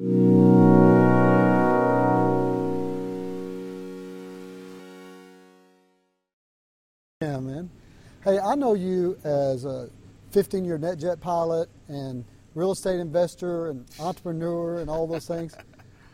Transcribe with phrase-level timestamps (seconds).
[0.00, 0.06] Yeah,
[7.20, 7.68] man.
[8.24, 9.90] Hey, I know you as a
[10.30, 12.24] 15 year NetJet pilot and
[12.54, 15.54] real estate investor and entrepreneur and all those things.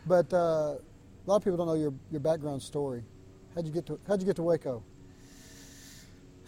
[0.05, 0.79] But uh, a
[1.25, 3.03] lot of people don't know your, your background story.
[3.53, 4.81] How'd you get to How'd you get to Waco?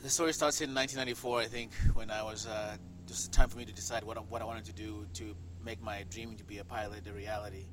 [0.01, 3.65] The story starts in 1994, I think, when I was uh, just time for me
[3.65, 6.57] to decide what I, what I wanted to do to make my dream to be
[6.59, 7.65] a pilot a reality.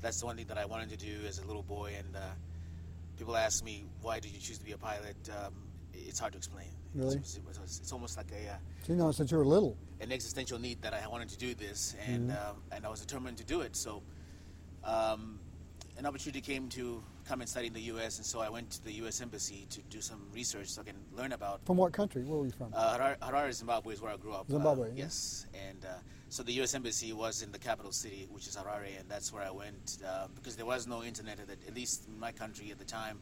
[0.00, 2.20] That's the one thing that I wanted to do as a little boy, and uh,
[3.18, 5.16] people ask me why did you choose to be a pilot.
[5.30, 5.54] Um,
[5.92, 6.68] it's hard to explain.
[6.94, 7.16] Really?
[7.16, 9.76] It's, it's, it's almost like a uh, So you know since you were little.
[10.00, 12.50] an existential need that I wanted to do this, and Mm-hmm.
[12.50, 13.76] um, and I was determined to do it.
[13.76, 14.02] So,
[14.84, 15.38] um,
[15.98, 18.84] an opportunity came to come and study in the U.S., and so I went to
[18.84, 19.20] the U.S.
[19.20, 21.60] Embassy to do some research so I can learn about.
[21.66, 22.22] From what country?
[22.24, 22.72] Where were you from?
[22.74, 24.50] Uh, Harare, Harare, Zimbabwe is where I grew up.
[24.50, 24.94] Zimbabwe, Uh.
[24.96, 25.88] Yes, and uh,
[26.30, 26.74] so the U.S.
[26.74, 30.28] Embassy was in the capital city, which is Harare, and that's where I went uh,
[30.36, 33.18] because there was no internet at, the, at least in my country at the time.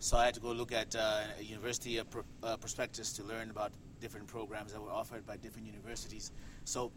[0.00, 3.22] So I had to go look at uh, a university uh, pr- uh, prospectus to
[3.22, 6.32] learn about different programs that were offered by different universities.
[6.64, 6.90] So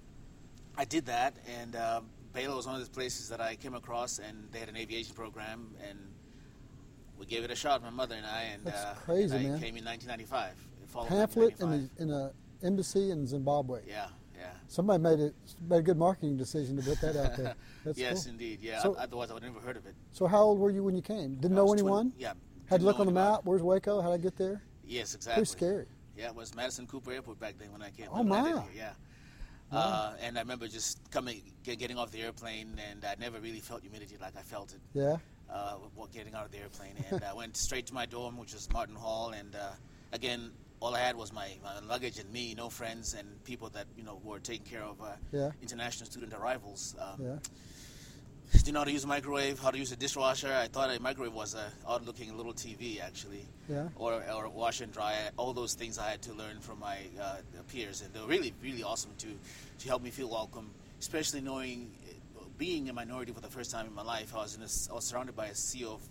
[0.75, 4.17] I did that, and um, Baylor was one of those places that I came across,
[4.17, 5.99] and they had an aviation program, and
[7.19, 9.49] we gave it a shot, my mother and I, and That's uh, crazy, and I
[9.51, 9.59] man.
[9.59, 10.55] came in 1995.
[10.81, 11.99] in fall of Pamphlet in 1995.
[11.99, 13.81] a, in a embassy in Zimbabwe.
[13.87, 14.49] Yeah, yeah.
[14.67, 15.35] Somebody made it
[15.67, 17.55] made a good marketing decision to put that out there.
[17.85, 18.31] That's yes, cool.
[18.33, 18.59] indeed.
[18.61, 18.81] Yeah.
[18.81, 19.95] So- Otherwise, I would have never heard of it.
[20.11, 21.35] So how old were you when you came?
[21.35, 22.13] Didn't I know was 20 anyone?
[22.17, 22.33] yeah.
[22.67, 23.41] Had to look on the map.
[23.43, 24.01] Where's Waco?
[24.01, 24.61] How'd I get there?
[24.85, 25.41] Yes, exactly.
[25.41, 25.85] Pretty scary.
[26.17, 28.07] Yeah, it was Madison Cooper Airport back then when I came.
[28.11, 28.41] Oh, my.
[28.41, 28.91] did here, Yeah.
[29.71, 33.59] Uh, and I remember just coming, get, getting off the airplane, and I never really
[33.59, 35.17] felt humidity like I felt it Yeah.
[35.51, 35.75] uh,
[36.13, 36.93] getting out of the airplane.
[37.11, 39.31] And I went straight to my dorm, which was Martin Hall.
[39.31, 39.71] And uh,
[40.13, 43.85] again, all I had was my, my luggage and me, no friends and people that
[43.97, 45.51] you know were taking care of uh, Yeah.
[45.61, 46.95] international student arrivals.
[46.99, 47.37] Um, Yeah.
[48.51, 50.53] Didn't know how to use a microwave, how to use a dishwasher.
[50.53, 53.45] I thought a microwave was a odd-looking little TV, actually.
[53.67, 53.89] Yeah.
[53.95, 55.15] Or, or wash and dry.
[55.35, 58.53] All those things I had to learn from my uh, peers, and they were really,
[58.61, 59.27] really awesome to
[59.79, 61.91] to help me feel welcome, especially knowing,
[62.37, 64.33] uh, being a minority for the first time in my life.
[64.35, 66.01] I was in a I was surrounded by a sea of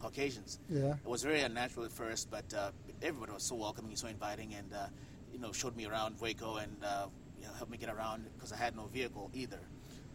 [0.00, 0.58] Caucasians.
[0.68, 0.94] Yeah.
[0.94, 2.72] It was very unnatural at first, but uh,
[3.04, 4.86] everybody was so welcoming, and so inviting, and uh,
[5.32, 7.06] you know showed me around Waco and uh,
[7.38, 9.60] you know, helped me get around because I had no vehicle either,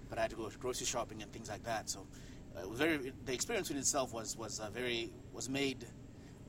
[0.09, 1.89] but I had to go grocery shopping and things like that.
[1.89, 2.07] So
[2.57, 5.85] uh, it was very the experience in itself was was uh, very was made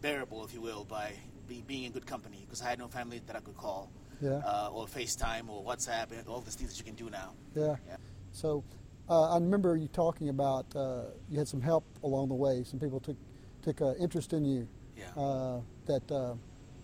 [0.01, 1.13] bearable, if you will, by
[1.47, 3.91] be, being in good company because I had no family that I could call,
[4.23, 4.39] Yeah.
[4.39, 7.35] uh, or FaceTime or WhatsApp, and all these things that you can do now.
[7.55, 7.77] Yeah.
[7.87, 7.97] Yeah.
[8.33, 8.65] So
[9.11, 12.65] uh, I remember you talking about uh, you had some help along the way.
[12.65, 13.17] Some people took
[13.63, 15.61] took uh, interest in you Yeah.
[15.91, 16.35] That uh,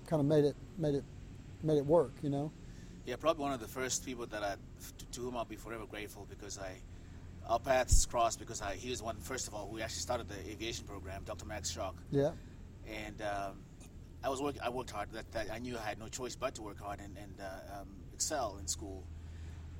[0.08, 1.04] kind of made it made it
[1.62, 2.12] made it work.
[2.22, 2.50] You know.
[3.04, 4.56] Yeah, probably one of the first people that I,
[4.98, 6.72] to, to whom I'll be forever grateful because I,
[7.48, 10.34] our paths crossed because I, he was one first of all who actually started the
[10.50, 11.46] aviation program, Dr.
[11.46, 12.32] Max Shauck, Yeah.
[12.88, 13.52] and um,
[14.24, 15.12] I was work, I worked hard.
[15.12, 17.80] That, that I knew I had no choice but to work hard and, and uh,
[17.82, 19.04] um, excel in school.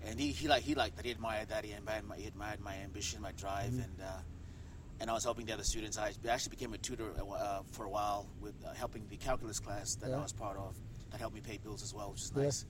[0.05, 2.61] And he, he liked he liked that he admired that he admired my, he admired
[2.61, 4.19] my ambition, my drive, and uh,
[5.01, 5.99] and I was helping the other students.
[5.99, 9.95] I actually became a tutor uh, for a while with uh, helping the calculus class
[9.97, 10.17] that Yeah.
[10.19, 10.77] I was part of.
[11.11, 12.43] That helped me pay bills as well, which is Yeah.
[12.45, 12.65] nice.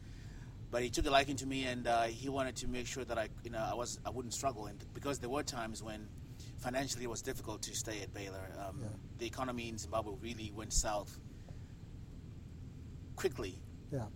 [0.71, 3.17] But he took a liking to me, and uh, he wanted to make sure that
[3.19, 6.09] I, you know, I was I wouldn't struggle, and because there were times when
[6.59, 8.51] financially it was difficult to stay at Baylor.
[8.59, 8.89] Um, Yeah.
[9.19, 11.19] The economy in Zimbabwe really went south
[13.15, 13.63] quickly,
[13.93, 14.07] Yeah.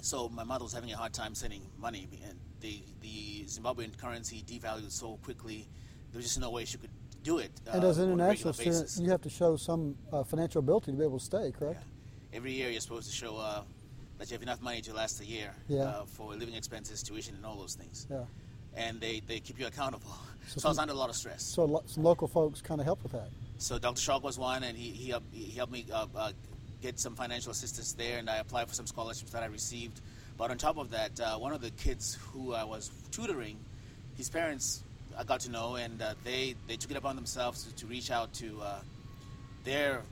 [0.00, 4.42] so my mother was having a hard time sending money, and the the Zimbabwean currency
[4.42, 5.68] devalued so quickly.
[6.10, 6.90] There was just no way she could
[7.28, 7.50] do it.
[7.72, 10.96] And uh, as an international student, you have to show some uh, financial ability to
[10.96, 11.52] be able to stay.
[11.58, 11.82] Correct.
[11.82, 12.36] Yeah.
[12.38, 13.62] Every year you're supposed to show uh,
[14.18, 15.82] that you have enough money to last a year Yeah.
[15.82, 18.06] uh, for living expenses, tuition, and all those things.
[18.10, 18.24] Yeah.
[18.74, 20.14] And they, they keep you accountable.
[20.48, 21.42] So So, I was under a lot of stress.
[21.42, 23.28] So lo- some local folks kind of help with that.
[23.58, 24.00] So Dr.
[24.00, 26.32] Shauck was one, and he, he, helped, he helped me uh, uh,
[26.80, 30.00] get some financial assistance there, and I applied for some scholarships that I received.
[30.38, 33.58] But on top of that, uh, one of the kids who I was tutoring,
[34.16, 34.84] his parents
[35.18, 38.10] I got to know, and uh, they, they took it upon themselves to, to reach
[38.12, 38.78] out to uh,
[39.64, 40.02] their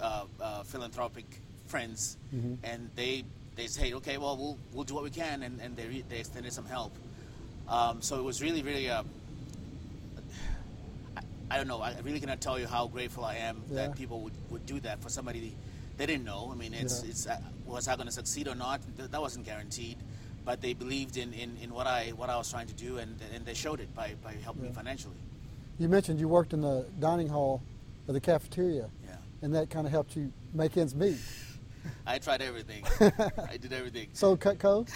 [0.00, 1.24] uh, uh, philanthropic
[1.66, 2.18] friends,
[2.62, 3.24] and they
[3.56, 6.18] they said, okay, well, we'll, we'll do what we can, and, and they, re- they
[6.18, 6.92] extended some help.
[7.68, 9.04] Um, so it was really, really uh,
[11.16, 11.20] I,
[11.52, 11.80] I don't know.
[11.80, 13.86] I really cannot tell you how grateful I am Yeah.
[13.86, 15.54] that people would, would do that for somebody
[15.96, 16.50] they didn't know.
[16.52, 17.10] I mean, it's Yeah.
[17.10, 18.80] it's uh, was I going to succeed or not?
[18.96, 19.98] Th- that wasn't guaranteed.
[20.44, 23.18] But they believed in, in, in what I what I was trying to do, and,
[23.34, 25.16] and they showed it by, by helping me financially.
[25.78, 27.62] You mentioned you worked in the dining hall
[28.06, 31.16] of the cafeteria, Yeah, and that kind of helped you make ends meet.
[32.06, 32.84] I tried everything.
[33.00, 34.08] I did everything.
[34.12, 34.88] So Cutco,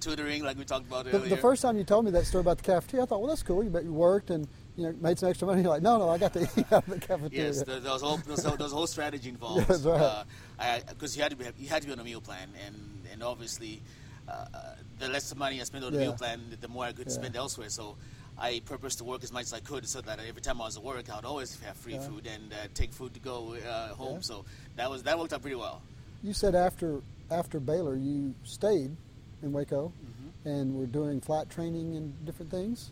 [0.00, 1.28] Tutoring, like we talked about the, earlier.
[1.28, 3.42] the first time you told me that story about the cafeteria, I thought, well, that's
[3.42, 3.62] cool.
[3.62, 4.46] You bet you worked and
[4.76, 5.62] you know, made some extra money.
[5.62, 7.46] You're like, no, no, I got to eat out of the cafeteria.
[7.46, 9.66] Yes, there, there was whole there was, there was a whole strategy involved.
[9.68, 10.24] Yes, right.
[10.58, 12.76] Uh, because you had to be you had to be on a meal plan, and
[13.12, 13.82] and obviously,
[14.30, 16.04] uh, the less money I spent on the Yeah.
[16.06, 17.14] meal plan, the more I could Yeah.
[17.14, 17.68] spend elsewhere.
[17.70, 17.96] So.
[18.42, 20.78] I purposed to work as much as I could, so that every time I was
[20.78, 22.08] at work, I would always have free Yeah.
[22.08, 24.14] food and uh, take food to go uh, home.
[24.14, 24.20] Yeah.
[24.22, 24.44] So
[24.76, 25.82] that was that worked out pretty well.
[26.22, 28.96] You said after after Baylor, you stayed
[29.42, 30.48] in Waco Mm-hmm.
[30.48, 32.90] and were doing flight training and different things.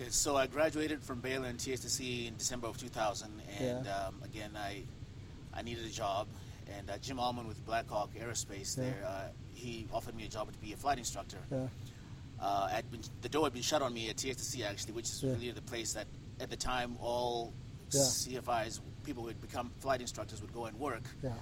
[0.00, 4.52] Yeah, So I graduated from Baylor and TSTC in December of 2000, and um, again
[4.56, 4.84] I
[5.52, 6.28] I needed a job,
[6.78, 10.58] and uh, Jim Allmon with Blackhawk Aerospace there uh, he offered me a job to
[10.58, 11.38] be a flight instructor.
[11.50, 11.68] Yeah,
[12.38, 15.32] Uh, been, the door had been shut on me at TSTC actually, which is Yeah.
[15.32, 16.06] really the place that
[16.38, 17.52] at the time all
[17.90, 18.00] Yeah.
[18.02, 21.02] CFIs people who had become flight instructors would go and work.
[21.22, 21.32] yeah,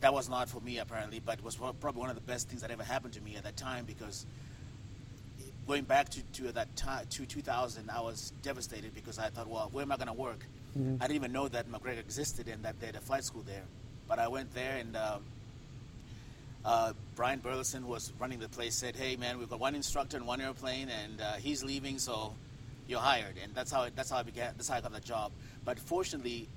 [0.00, 2.70] That was not for me apparently, but was probably one of the best things that
[2.70, 4.26] ever happened to me at that time because
[5.66, 9.70] going back to, to that time to 2000, I was devastated because I thought, well,
[9.72, 10.44] where am I going to work?
[10.76, 10.96] Mhm.
[11.00, 13.62] I didn't even know that McGregor existed and that they had a flight school there.
[14.06, 15.24] But I went there and um,
[16.64, 18.74] uh, Brian Burleson was running the place.
[18.74, 22.34] Said, "Hey, man, we've got one instructor and one airplane, and uh, he's leaving, so
[22.88, 24.54] you're hired." And that's how that's how I began.
[24.56, 25.32] That's how I got the job.
[25.64, 26.48] But fortunately,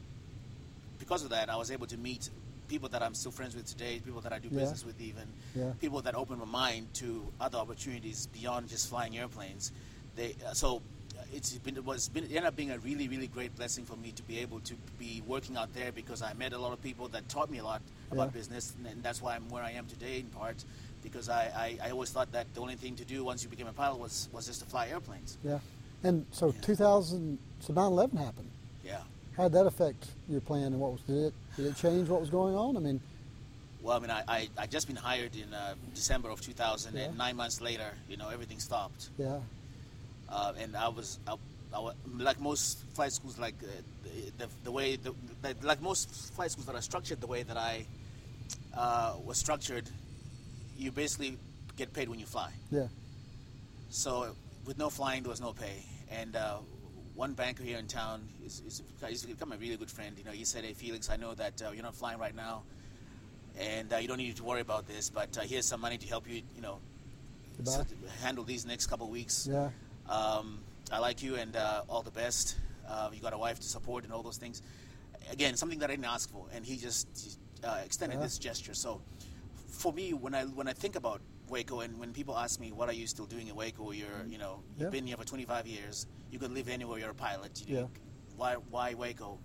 [1.00, 2.30] because of that, I was able to meet
[2.68, 4.60] people that I'm still friends with today, people that I do Yeah.
[4.60, 5.24] business with, even
[5.56, 5.72] Yeah.
[5.80, 9.72] people that opened my mind to other opportunities beyond just flying airplanes.
[10.16, 10.82] They uh, so
[11.18, 13.86] uh, it's been it was been it ended up being a really really great blessing
[13.86, 16.74] for me to be able to be working out there because I met a lot
[16.74, 17.82] of people that taught me a lot
[18.12, 18.40] about Yeah.
[18.40, 20.64] business, and, and that's why I'm where I am today in part
[21.04, 23.68] because I, I, I always thought that the only thing to do once you became
[23.68, 25.38] a pilot was was just to fly airplanes.
[25.44, 25.60] yeah.
[26.04, 26.62] And so Yeah.
[26.62, 28.50] 2000, so 9/11 happened.
[28.84, 29.02] Yeah.
[29.36, 32.22] How did that affect your plan and what was did it did it change what
[32.22, 32.78] was going on?
[32.78, 33.00] I mean,
[33.82, 37.04] Well, I mean, I, I, I just been hired in uh, December of 2000, Yeah.
[37.06, 39.10] and nine months later, you know, everything stopped.
[39.18, 39.40] yeah,
[40.30, 41.36] uh, and I was, I,
[41.74, 43.68] I wa- like most flight schools, like uh,
[44.04, 47.44] the, the, the way, the, the, like most flight schools that are structured the way
[47.44, 47.86] that I
[48.76, 49.90] uh, was structured,
[50.78, 51.38] you basically
[51.76, 52.52] get paid when you fly.
[52.72, 52.88] yeah,
[53.90, 54.36] So
[54.66, 55.84] with no flying, there was no pay.
[56.12, 56.58] And uh,
[57.16, 60.16] one banker here in town is, is he's become a really good friend.
[60.18, 62.64] You know, he said, "Hey Felix, I know that uh, you're not flying right now,
[63.60, 65.10] and uh, you don't need to worry about this.
[65.10, 66.42] But uh, here's some money to help you.
[66.56, 66.80] You know,
[67.58, 67.72] Goodbye.
[67.74, 67.86] s-
[68.22, 69.48] handle these next couple of weeks.
[69.52, 69.70] yeah,
[70.08, 70.60] Um,
[70.92, 72.56] I like you and uh, all the best.
[72.88, 74.62] Uh, you got a wife to support and all those things.
[75.32, 77.08] Again, something that I didn't ask for, and he just
[77.64, 78.24] uh, extended Yeah.
[78.24, 78.74] this gesture.
[78.74, 79.02] So,
[79.68, 82.90] for me, when I when I think about Waco, and when people ask me, "What
[82.90, 84.90] are you still doing in Waco?" You're you know you've Yeah.
[84.90, 86.06] been here for 25 years.
[86.32, 87.00] You could live anywhere.
[87.00, 87.64] You're a pilot.
[87.68, 87.88] You, Yeah.
[88.36, 89.40] Why why Waco?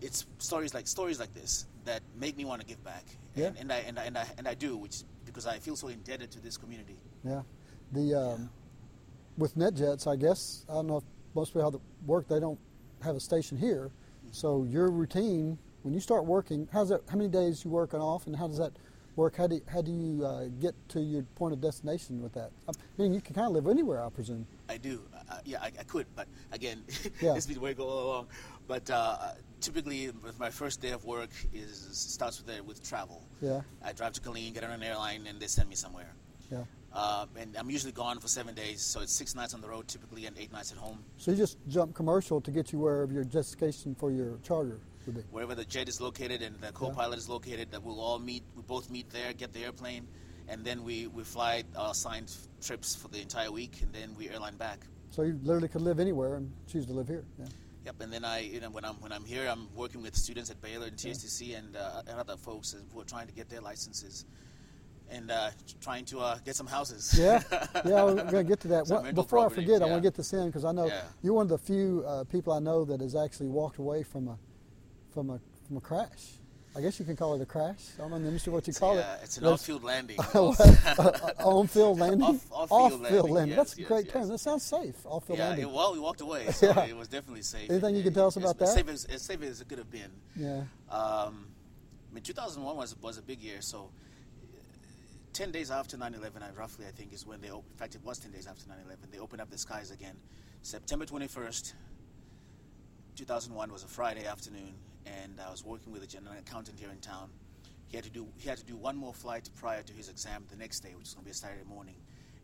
[0.00, 3.04] It's stories like stories like this that make me want to give back.
[3.34, 3.46] Yeah.
[3.46, 5.88] And, and I and I and I and I do, which because I feel so
[5.88, 6.96] indebted to this community.
[7.24, 7.42] yeah.
[7.92, 8.50] The um,
[9.36, 11.04] with NetJets, I guess I don't know if
[11.34, 12.28] most people how that work.
[12.28, 12.58] They don't
[13.02, 13.90] have a station here,
[14.32, 17.02] so your routine when you start working, how's that?
[17.08, 18.72] How many days you working off, and how does that
[19.16, 19.36] work?
[19.36, 22.50] How do you, how do you uh, get to your point of destination with that?
[22.68, 24.46] I mean, you can kind of live anywhere, I presume.
[24.68, 25.02] I do.
[25.30, 26.82] Uh, yeah, I, I could, but again,
[27.20, 27.34] Yeah.
[27.34, 28.26] it's been Waco all along.
[28.68, 29.16] But uh,
[29.60, 33.22] typically, my first day of work is starts with uh, with travel.
[33.40, 36.12] Yeah, I drive to Killeen, get on an airline, and they send me somewhere.
[36.52, 36.64] yeah.
[36.92, 39.86] Uh, and I'm usually gone for seven days, so it's six nights on the road
[39.86, 40.98] typically, and eight nights at home.
[41.18, 44.80] So you just jump commercial to get you wherever your destination for your charter
[45.12, 45.20] be.
[45.30, 48.42] Wherever the jet is located and the co-pilot is located, that we'll all meet.
[48.54, 50.06] We both meet there, get the airplane,
[50.48, 54.28] and then we we fly our assigned trips for the entire week, and then we
[54.28, 54.80] airline back.
[55.10, 57.24] So you literally could live anywhere and choose to live here.
[57.38, 57.46] Yeah.
[57.86, 60.50] Yep, and then I, you know, when I'm when I'm here, I'm working with students
[60.50, 63.62] at Baylor and TSTC and, uh, and other folks who are trying to get their
[63.62, 64.26] licenses,
[65.10, 65.48] and uh,
[65.80, 67.18] trying to uh, get some houses.
[67.18, 67.42] Yeah,
[67.86, 68.88] yeah, we're going to get to that.
[68.90, 71.02] Rental before I forget, I want to get this in because I know Yeah.
[71.22, 74.28] you're one of the few uh, people I know that has actually walked away from
[74.28, 74.38] a
[75.12, 76.36] from a from a crash.
[76.76, 77.78] I guess you can call it a crash.
[77.98, 79.20] I don't know in the what you call yeah, it.
[79.24, 80.16] it's an off-field landing.
[81.40, 82.22] on-field landing.
[82.22, 83.48] Off- off-field landing, landing.
[83.48, 84.12] yes, That's a great yes.
[84.14, 84.28] term.
[84.28, 84.94] That sounds safe.
[85.04, 85.66] Off-field yeah, landing.
[85.66, 86.84] it, well, we walked away, so Yeah.
[86.84, 87.68] it was definitely safe.
[87.70, 88.68] Anything you can tell us about that?
[88.68, 90.12] Safe as, as safe as it could have been.
[90.36, 90.62] yeah.
[90.88, 91.48] Um,
[92.10, 93.60] I mean, 2001 was was a big year.
[93.60, 93.90] So,
[94.52, 94.58] uh,
[95.32, 97.50] 10 days after 9/11, I roughly I think is when they.
[97.50, 99.10] Op- in fact, it was 10 days after 9/11.
[99.10, 100.16] They opened up the skies again.
[100.62, 101.72] September 21st,
[103.16, 104.74] 2001 was a Friday afternoon,
[105.06, 107.30] and I was working with a general accountant here in town.
[107.88, 110.44] He had to do he had to do one more flight prior to his exam
[110.48, 111.96] the next day, which was going to be a Saturday morning,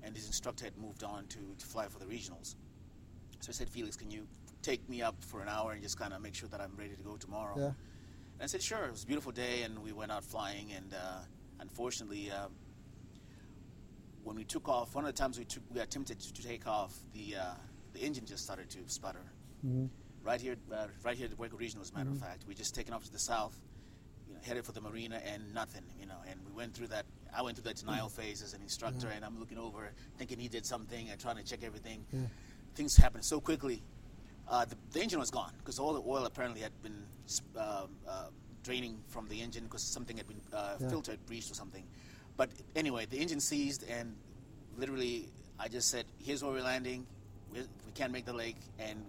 [0.02, 2.56] and his instructor had moved on to, to fly for the regionals.
[3.40, 4.26] So I said, Felix, can you
[4.62, 6.96] take me up for an hour and just kind of make sure that I'm ready
[6.96, 7.54] to go tomorrow?
[7.56, 7.66] Yeah.
[7.66, 8.84] And I said, sure.
[8.86, 10.72] It was a beautiful day, and we went out flying.
[10.72, 11.20] And uh,
[11.60, 12.52] unfortunately, um,
[14.24, 16.66] when we took off, one of the times we took, we attempted to, to take
[16.66, 17.54] off, the uh,
[17.92, 19.24] the engine just started to sputter.
[20.26, 21.82] Right here, uh, right here at Waco Regional.
[21.82, 23.56] As a matter of fact, we just taken off to the south,
[24.28, 26.16] you know, headed for the marina, and nothing, you know.
[26.28, 27.06] And we went through that.
[27.34, 30.48] I went through that denial phase as an instructor, and I'm looking over, thinking he
[30.48, 32.04] did something, and trying to check everything.
[32.74, 33.82] Things happened so quickly.
[34.48, 37.04] Uh, the, the engine was gone because all the oil apparently had been
[37.56, 38.26] uh, uh,
[38.62, 40.88] draining from the engine because something had been uh, Yeah.
[40.88, 41.84] filter had breached or something.
[42.36, 44.14] But anyway, the engine seized, and
[44.76, 45.28] literally,
[45.58, 47.06] I just said, "Here's where we're landing.
[47.52, 49.02] We, we can't make the lake," and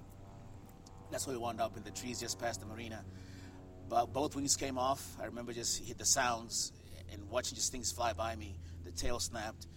[1.11, 3.03] that's where we wound up in the trees just past the marina.
[3.89, 5.15] But both wings came off.
[5.21, 6.73] I remember just hit the sounds
[7.11, 8.59] and watching just things fly by me.
[8.83, 9.67] The tail snapped,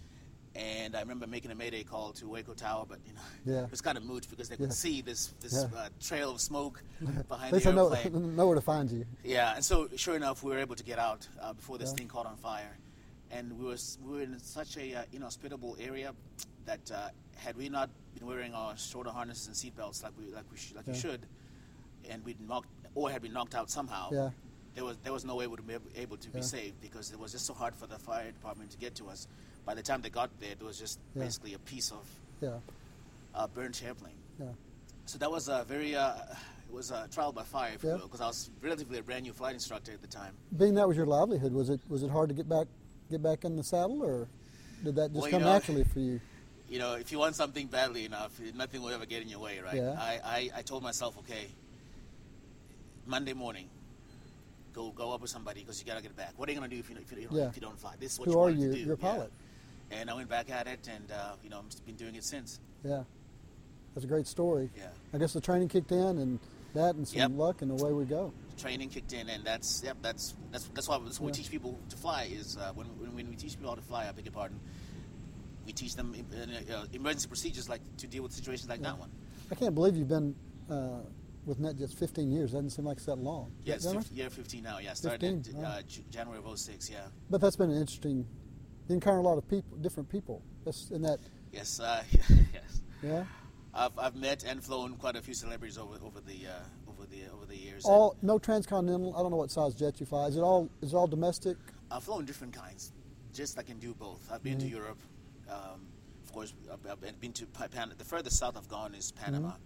[0.55, 3.63] and I remember making a mayday call to Waco Tower, but you know, Yeah.
[3.63, 4.73] it was kind of moot because they could Yeah.
[4.73, 5.69] see this this Yeah.
[5.79, 6.83] uh, trail of smoke
[7.29, 8.35] behind the I know, airplane.
[8.35, 9.05] know where to find you.
[9.23, 12.07] Yeah, and so sure enough, we were able to get out uh, before this thing
[12.09, 12.77] caught on fire,
[13.31, 16.13] and we were we were in such a uh, inhospitable area
[16.65, 20.43] that uh, had we not been wearing our shoulder harnesses and seatbelts like we like
[20.51, 21.21] we sh- like we should,
[22.09, 24.29] and we'd knocked or had been knocked out somehow, Yeah.
[24.75, 27.11] there was there was no way we would be able- able to be saved because
[27.11, 29.27] it was just so hard for the fire department to get to us.
[29.65, 31.23] By the time they got there, it was just Yeah.
[31.23, 32.07] basically a piece of
[32.41, 32.59] Yeah,
[33.35, 34.17] uh, burnt airplane.
[34.39, 34.47] yeah.
[35.05, 36.15] So that was a very uh,
[36.67, 37.91] it was a trial by fire, if Yeah.
[37.91, 40.35] you will, because I was relatively a brand new flight instructor at the time.
[40.57, 42.67] Being that was your livelihood, was it was it hard to get back
[43.09, 44.27] get back in the saddle, or
[44.83, 46.21] did that just Well, you come know- naturally for you?
[46.71, 49.59] You know, if you want something badly enough, nothing will ever get in your way,
[49.59, 49.75] right?
[49.75, 49.91] Yeah.
[49.99, 51.47] I, I, I told myself, okay,
[53.05, 53.67] Monday morning,
[54.73, 56.31] go go up with somebody because you gotta get back.
[56.37, 57.49] What are you gonna do if you if you, don't- Yeah.
[57.49, 57.93] if you don't fly?
[57.99, 58.67] This is what Who you are wanted you?
[58.69, 58.79] to do.
[58.85, 59.11] You're a yeah.
[59.11, 59.31] pilot.
[59.91, 62.61] And I went back at it, and uh, you know, I've been doing it since.
[62.85, 63.03] Yeah,
[63.93, 64.69] that's a great story.
[64.77, 64.85] Yeah.
[65.13, 66.39] I guess the training kicked in, and
[66.73, 67.31] that, and some Yep.
[67.35, 68.31] luck, and away we go.
[68.57, 71.77] Training kicked in, and that's yep, that's that's that's why that's what we teach people
[71.89, 72.29] to fly.
[72.31, 74.57] Is uh, when, when when we teach people how to fly, I beg your pardon.
[75.65, 79.11] We teach them uh, uh, emergency procedures like to deal with situations like that one.
[79.51, 80.35] I can't believe you've been
[80.69, 80.99] uh,
[81.45, 82.51] with NetJets 15 years.
[82.53, 83.51] Doesn't seem like it's that long.
[83.63, 84.03] Yeah, it's Is right?
[84.03, 84.79] fif- year 15 now.
[84.79, 85.79] Yeah, started 15, uh, wow.
[85.87, 87.01] J- January of 06, Yeah.
[87.29, 88.25] But that's been an interesting.
[88.87, 90.41] You encounter a lot of people, different people.
[90.65, 91.19] That's in that.
[91.51, 92.03] Yes, uh,
[92.53, 92.81] yes.
[93.03, 93.23] Yeah.
[93.73, 97.21] I've, I've met and flown quite a few celebrities over over the uh, over the
[97.33, 97.85] over the years.
[97.85, 99.15] All no transcontinental.
[99.15, 100.25] I don't know what size jet you fly.
[100.27, 100.69] Is it all?
[100.81, 101.55] Is it all domestic?
[101.89, 102.91] I've flown different kinds,
[103.33, 104.27] just I can do both.
[104.31, 104.75] I've been to Mm-hmm.
[104.75, 104.99] Europe,
[105.51, 105.81] um,
[106.23, 106.53] of course.
[106.71, 109.57] I've, I've been to Pan- the furthest south I've gone is Panama, Mm-hmm.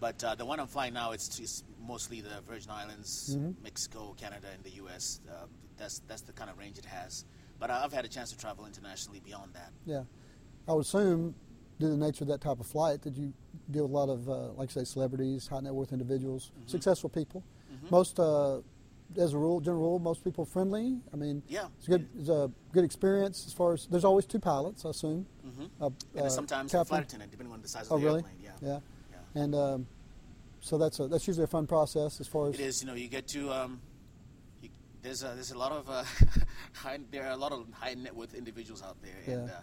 [0.00, 3.62] but uh, the one I'm flying now it's, it's mostly the Virgin Islands, Mm-hmm.
[3.62, 5.20] Mexico, Canada, and the U.S.
[5.28, 7.24] Uh, that's that's the kind of range it has.
[7.58, 9.70] But I've had a chance to travel internationally beyond that.
[9.84, 10.04] Yeah.
[10.68, 11.34] I would assume,
[11.78, 13.32] due to the nature of that type of flight, that you
[13.70, 16.68] deal with a lot of, uh, like I say, celebrities, high net worth individuals, Mm-hmm.
[16.68, 17.42] successful people.
[17.90, 18.60] Most, uh,
[19.16, 20.98] as a rule, general rule, most people friendly.
[21.12, 21.66] I mean, Yeah.
[21.78, 23.86] it's a good, it's a good experience as far as.
[23.86, 25.26] There's always two pilots, I assume.
[25.46, 25.82] Mm-hmm.
[25.84, 26.88] Uh, And sometimes a captain.
[26.88, 28.18] flight attendant, depending on the size of Oh, the really?
[28.20, 28.36] airplane.
[28.42, 28.50] Yeah.
[28.62, 28.78] Yeah.
[29.12, 29.42] Yeah.
[29.42, 29.86] And um,
[30.60, 32.54] so that's a, that's usually a fun process as far as.
[32.54, 32.82] It is.
[32.82, 33.50] You know, you get to.
[33.52, 33.80] Um,
[34.62, 34.68] you,
[35.02, 36.04] there's a, there's a lot of uh,
[36.74, 39.54] high, there are a lot of high net worth individuals out there, and uh,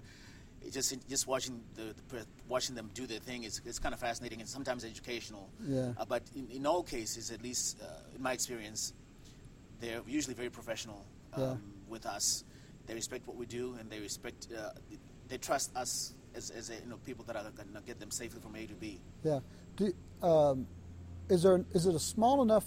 [0.72, 4.40] just just watching the, the watching them do their thing is it's kind of fascinating
[4.42, 5.50] and sometimes educational.
[5.66, 5.94] Yeah.
[5.98, 7.86] Uh, but in, in all cases, at least uh,
[8.16, 8.94] in my experience,
[9.80, 11.56] they're usually very professional um, Yeah.
[11.88, 12.44] with us.
[12.86, 14.48] They respect what we do, and they respect.
[14.56, 14.70] Uh,
[15.28, 18.12] they trust us as, as a, you know people that are going to get them
[18.12, 19.02] safely from A to B.
[19.24, 19.40] Yeah.
[19.76, 19.94] Do,
[20.24, 20.68] um,
[21.30, 22.66] is there is it a small enough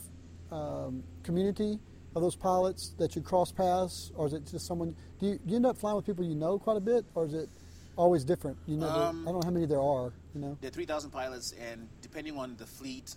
[0.52, 1.78] um, community
[2.14, 4.94] of those pilots that you cross paths, or is it just someone?
[5.18, 7.24] Do you, do you end up flying with people you know quite a bit, or
[7.24, 7.48] is it
[7.96, 8.58] always different?
[8.66, 8.92] You never.
[8.92, 10.12] Um, I don't know how many there are.
[10.34, 10.58] You know.
[10.60, 13.16] There are 3,000 pilots, and depending on the fleet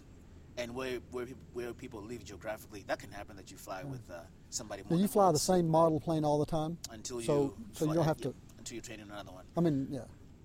[0.58, 4.10] and where where, peop- where people live geographically, that can happen that you fly with
[4.12, 4.20] uh,
[4.50, 4.84] somebody.
[4.84, 6.78] Now More you fly the same model plane all the time.
[6.92, 8.36] until you so so you don't have yeah, to.
[8.58, 9.46] until you train in another one.
[9.58, 10.02] I mean, yeah.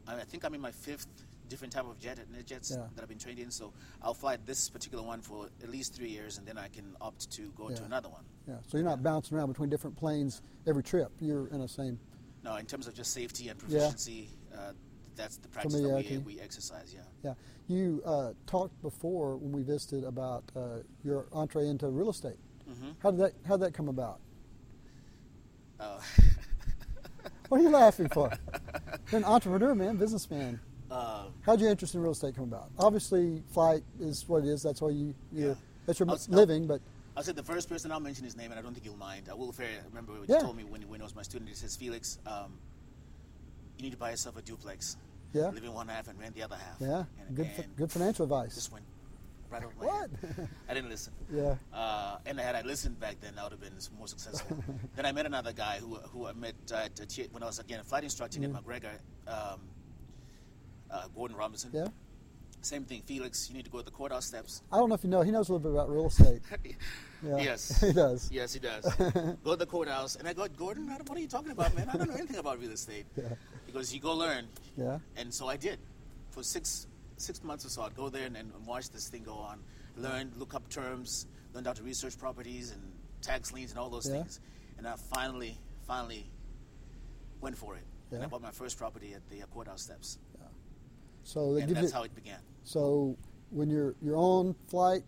[0.06, 1.06] I, I think I'm in my fifth
[1.48, 2.86] different type of jet at jets Yeah.
[2.94, 3.50] that I've been trained in.
[3.50, 3.72] So
[4.02, 7.30] I'll fly this particular one for at least three years, and then I can opt
[7.32, 8.24] to go to another one.
[8.46, 8.56] Yeah.
[8.66, 11.10] So you're not bouncing around between different planes every trip.
[11.20, 11.98] You're in the same.
[12.44, 13.78] No, in terms of just safety and Yeah.
[13.80, 14.72] proficiency, uh,
[15.18, 16.18] that's the practice that we, Familiarity.
[16.18, 16.94] we exercise.
[16.94, 17.02] Yeah.
[17.22, 17.34] Yeah.
[17.66, 22.38] You uh, talked before when we visited about uh, your entree into real estate.
[22.66, 24.20] hmm How did that How did that come about?
[25.78, 26.00] Uh,
[27.48, 28.30] What are you laughing for?
[29.10, 30.60] You're an entrepreneur, man, businessman.
[30.90, 32.68] uh, How'd your interest in real estate come about?
[32.78, 34.62] Obviously, flight is what it is.
[34.62, 35.14] That's why you.
[35.32, 35.54] You're, Yeah.
[35.86, 36.66] That's your I was- living.
[36.66, 36.82] But
[37.16, 39.28] I'll say the first person I'll mention his name, and I don't think you'll mind.
[39.30, 39.82] I will fair.
[39.88, 40.36] Remember what Yeah.
[40.36, 41.48] you told me when, when he was my student.
[41.48, 42.52] He says, Felix, um,
[43.78, 44.96] you need to buy yourself a duplex.
[45.32, 45.48] Yeah.
[45.50, 46.76] Live in one half and rent the other half.
[46.80, 48.54] yeah, And, good and good financial advice.
[48.54, 48.84] Just went
[49.50, 50.10] right over my What?
[50.36, 50.48] head.
[50.68, 51.12] I didn't listen.
[51.32, 51.56] yeah.
[51.72, 54.56] Uh, and had I listened back then, I would have been more successful.
[54.96, 56.88] then I met another guy who, who I met uh,
[57.32, 58.56] when I was again a flight instructor Mm.
[58.56, 59.60] at McGregor, um,
[60.90, 61.70] uh, Gordon Robinson.
[61.74, 61.88] Yeah.
[62.60, 63.48] Same thing, Felix.
[63.48, 64.62] You need to go to the courthouse steps.
[64.72, 66.42] I don't know if you know, he knows a little bit about real estate.
[67.20, 67.38] Yeah.
[67.38, 67.80] Yes.
[67.84, 68.30] he does.
[68.30, 68.84] Yes, he does.
[69.44, 71.88] go to the courthouse, and I go, Gordon, what are you talking about, man?
[71.92, 73.06] I don't know anything about real estate.
[73.16, 73.24] Yeah.
[73.66, 74.46] He goes, you go learn.
[74.76, 74.98] Yeah.
[75.16, 75.80] And so I did.
[76.30, 76.86] For six
[77.16, 79.58] six months or so, I'd go there and, and watch this thing go on.
[79.96, 82.80] Learn, look up terms, learned how to research properties and
[83.20, 84.18] tax liens and all those Yeah.
[84.22, 84.38] things.
[84.76, 86.30] And I finally, finally
[87.40, 87.82] went for it.
[88.12, 90.18] And I bought my first property at the uh, courthouse steps.
[91.28, 92.38] So they And give that's you, how it began.
[92.64, 93.14] so
[93.50, 95.02] when you're you're on flight,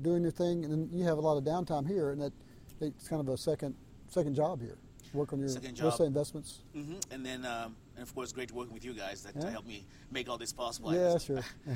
[0.00, 2.32] doing your thing, and then you have a lot of downtime here, and that
[2.80, 3.74] it's kind of a second
[4.08, 4.78] second job here.
[5.12, 5.92] Work on your Second real job.
[5.92, 6.60] estate investments.
[6.74, 9.50] hmm And then, um, and of course, great working with you guys that Yeah.
[9.50, 10.94] helped me make all this possible.
[10.94, 11.42] Yeah, sure.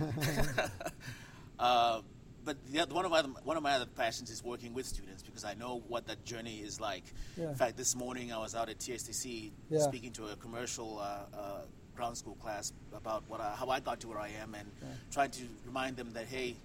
[1.59, 2.01] Uh,
[2.45, 5.23] but the, one of my other, one of my other passions is working with students
[5.23, 7.05] because I know what that journey is like.
[7.37, 7.51] Yeah.
[7.51, 9.79] In fact, this morning I was out at TSTC Yeah.
[9.81, 11.61] speaking to a commercial uh, uh,
[11.97, 14.71] ground school class about what I, how I got to where I am and
[15.11, 16.57] trying to remind them that hey,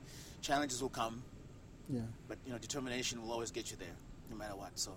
[0.41, 1.23] challenges will come,
[1.89, 2.01] yeah.
[2.27, 3.95] but you know determination will always get you there,
[4.29, 4.77] no matter what.
[4.79, 4.91] So,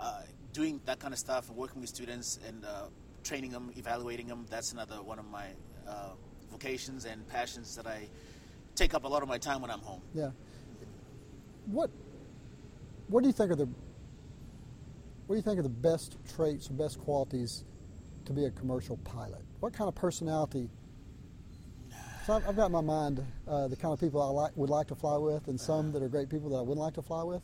[0.00, 0.22] uh,
[0.52, 2.86] doing that kind of stuff and working with students and uh,
[3.22, 5.46] training them, evaluating them, that's another one of my
[5.88, 6.10] uh,
[6.50, 8.08] vocations and passions that I
[8.74, 10.02] take up a lot of my time when I'm home.
[10.14, 10.30] Yeah.
[11.66, 11.90] What
[13.08, 13.68] What do you think are the
[15.26, 17.64] What do you think are the best traits or best qualities
[18.26, 19.42] to be a commercial pilot?
[19.60, 20.68] What kind of personality?
[22.26, 24.70] So I've, I've got in my mind uh, the kind of people I like, would
[24.70, 27.02] like to fly with, and some that are great people that I wouldn't like to
[27.02, 27.42] fly with.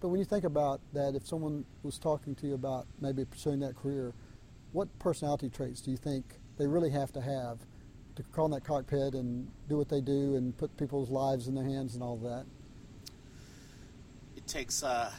[0.00, 3.60] But when you think about that, if someone was talking to you about maybe pursuing
[3.60, 4.12] that career,
[4.72, 6.24] what personality traits do you think
[6.58, 7.58] they really have to have
[8.16, 11.54] to crawl in that cockpit and do what they do and put people's lives in
[11.54, 12.44] their hands and all that?
[14.36, 15.10] It takes uh,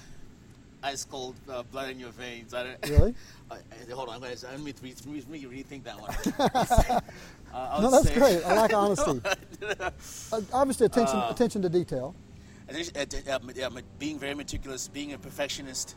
[0.85, 2.53] ice cold uh, blood in your veins.
[2.53, 3.15] I don't, Really?
[3.51, 3.53] Uh,
[3.91, 6.09] uh, hold on, I'm gonna, let me, re- re- rethink that one.
[6.39, 6.99] uh,
[7.53, 8.43] I No, that's say- great.
[8.43, 9.21] I like honesty.
[9.61, 12.15] Uh, obviously, attention attention to detail.
[12.67, 15.95] Uh, uh, uh, uh, being very meticulous, being a perfectionist,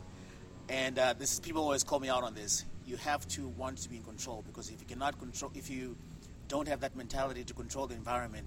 [0.69, 2.65] and uh, this is, people always call me out on this.
[2.85, 5.97] You have to want to be in control because if you cannot control, if you
[6.49, 8.45] don't have that mentality to control the environment,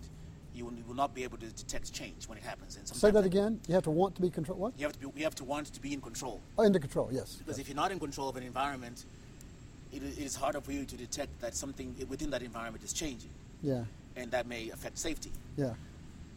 [0.55, 2.77] you will, you will not be able to detect change when it happens.
[2.77, 3.61] And Say that again.
[3.69, 4.59] You have to want to be control.
[4.59, 4.73] What?
[4.79, 7.09] You have to be, you have to want to be in control Oh, the control.
[7.13, 7.37] Yes.
[7.37, 9.05] because if you're not in control of an environment,
[9.93, 13.31] it, it is harder for you to detect that something within that environment is changing,
[13.63, 13.85] Yeah.
[14.17, 15.31] and that may affect safety.
[15.57, 15.75] Yeah.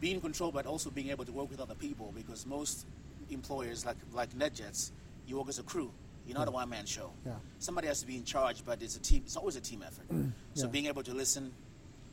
[0.01, 2.86] being in control, but also being able to work with other people because most
[3.32, 4.91] employers, like like NetJets,
[5.28, 5.89] you work as a crew.
[6.28, 7.12] You're not a one-man show.
[7.25, 7.34] Yeah.
[7.60, 9.21] Somebody has to be in charge, but it's a team.
[9.25, 10.06] It's always a team effort.
[10.56, 10.71] So Yeah.
[10.71, 11.51] being able to listen,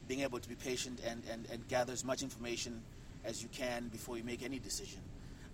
[0.08, 2.82] being able to be patient, and, and, and gather as much information
[3.24, 5.00] as you can before you make any decision.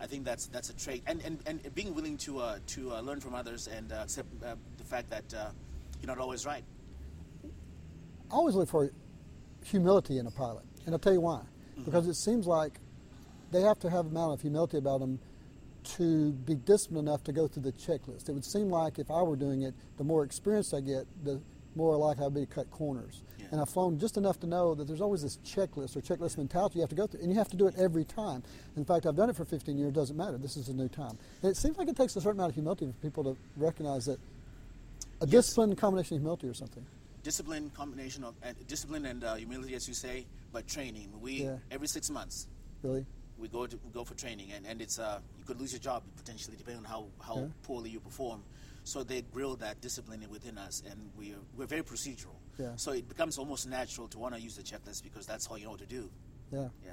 [0.01, 3.01] I think that's that's a trait, and and, and being willing to uh, to uh,
[3.01, 5.51] learn from others and uh, accept uh, the fact that uh,
[6.01, 6.63] you're not always right.
[8.31, 8.91] I always look for
[9.65, 11.41] humility in a pilot, and I'll tell you why.
[11.41, 11.85] Mm-hmm.
[11.85, 12.79] Because it seems like
[13.51, 15.19] they have to have a amount of humility about them
[15.97, 18.29] to be disciplined enough to go through the checklist.
[18.29, 21.41] It would seem like if I were doing it, the more experience I get, the
[21.75, 23.23] more likely I'd be to cut corners.
[23.39, 23.47] Yeah.
[23.53, 26.77] And I've flown just enough to know that there's always this checklist or checklist mentality
[26.77, 28.43] you have to go through, and you have to do it every time.
[28.77, 29.93] In fact, I've done it for 15 years.
[29.93, 30.39] Doesn't matter.
[30.39, 31.17] This is a new time.
[31.43, 34.07] And it seems like it takes a certain amount of humility for people to recognize
[34.07, 34.19] that
[35.21, 35.31] a Yes.
[35.47, 36.85] discipline combination of humility or something.
[37.25, 41.11] discipline combination of uh, discipline and uh, humility, as you say, but training.
[41.21, 41.59] We Yeah.
[41.71, 42.47] every six months
[42.83, 43.05] Really.
[43.37, 45.81] we go to we go for training, and, and it's uh, you could lose your
[45.81, 47.47] job potentially depending on how, how Yeah.
[47.65, 48.43] poorly you perform.
[48.89, 52.37] So they grill that discipline within us, and we're we're very procedural.
[52.57, 52.75] Yeah.
[52.77, 55.65] So it becomes almost natural to want to use the checklist because that's all you
[55.65, 56.11] know what to do.
[56.51, 56.69] Yeah.
[56.83, 56.93] Yeah.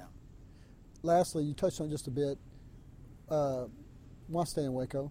[1.02, 2.36] lastly, you touched on just a bit.
[3.30, 3.64] Uh,
[4.26, 5.10] why stay in Waco?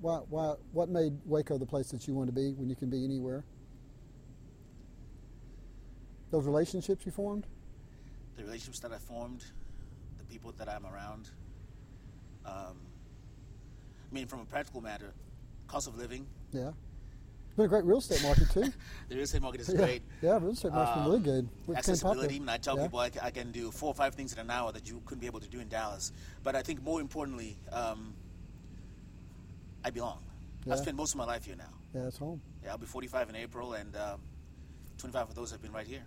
[0.00, 2.90] Why, why, what made Waco the place that you want to be when you can
[2.90, 3.44] be anywhere?
[6.32, 7.46] Those relationships you formed?
[8.36, 9.44] The relationships that I formed,
[10.18, 11.30] the people that I'm around.
[12.44, 12.78] Um,
[14.10, 15.12] I mean, from a practical matter,
[15.68, 16.70] cost of living, Yeah.
[17.46, 18.72] It's been a great real estate market too.
[19.08, 19.76] the real estate market is yeah.
[19.76, 20.02] great.
[20.22, 21.48] Yeah, real estate market's been really good.
[21.66, 22.42] We've accessibility.
[22.48, 22.84] I tell Yeah.
[22.84, 25.20] people I, I can do four or five things in an hour that you couldn't
[25.20, 26.12] be able to do in Dallas.
[26.42, 28.14] But I think more importantly, um,
[29.84, 30.22] I belong.
[30.64, 30.74] Yeah.
[30.74, 31.72] I've spent most of my life here now.
[31.94, 32.40] Yeah, it's home.
[32.62, 34.20] Yeah, I'll be 45 in April, and um,
[34.98, 36.02] 25 of those have been right here.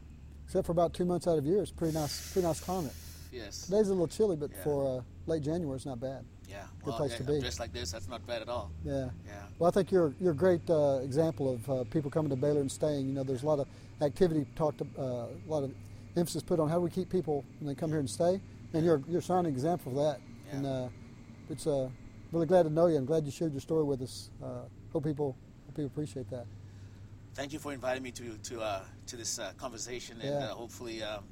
[0.46, 2.94] Except for about two months out of year, it's pretty nice, pretty nice climate.
[3.32, 3.66] Yes.
[3.66, 4.64] Today's a little chilly, but Yeah.
[4.64, 6.26] for uh, late January, it's not bad.
[6.50, 6.66] Yeah.
[6.80, 7.40] Good Well, place yeah, to be.
[7.40, 7.92] dressed like this.
[7.92, 8.72] That's not bad at all.
[8.84, 9.10] Yeah.
[9.26, 9.44] Yeah.
[9.58, 12.60] Well, I think you're you're a great uh, example of uh, people coming to Baylor
[12.62, 13.08] and staying.
[13.08, 13.68] You know, there's a lot of
[14.02, 15.74] activity talked, uh, a lot of
[16.18, 18.42] emphasis put on how do we keep people when they come here and stay.
[18.74, 20.20] And you're you're a shining example of that.
[20.48, 20.56] Yeah.
[20.58, 20.88] And uh,
[21.50, 21.90] it's uh,
[22.34, 22.98] really glad to know you.
[22.98, 24.30] I'm glad you shared your story with us.
[24.44, 26.46] Uh, hope people hope people appreciate that.
[27.34, 30.52] Thank you for inviting me to to uh, to this uh, conversation, and Yeah.
[30.52, 31.24] uh, hopefully, um,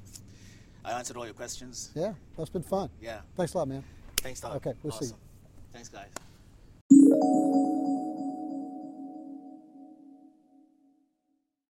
[0.84, 1.90] I answered all your questions.
[1.94, 2.90] Yeah, that's been fun.
[3.00, 3.20] Yeah.
[3.36, 3.84] Thanks a lot, man.
[4.18, 4.56] Thanks, Doc.
[4.56, 5.08] Okay, we'll awesome.
[5.08, 5.18] see you.
[5.72, 7.66] Thanks, guys.